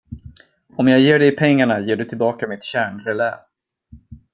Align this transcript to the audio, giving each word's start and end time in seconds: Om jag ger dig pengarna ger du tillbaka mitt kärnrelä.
Om 0.77 0.87
jag 0.87 0.99
ger 0.99 1.19
dig 1.19 1.35
pengarna 1.35 1.79
ger 1.79 1.95
du 1.95 2.05
tillbaka 2.05 2.47
mitt 2.47 2.63
kärnrelä. 2.63 3.39